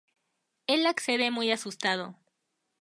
[0.65, 2.15] Él accede, muy asustado.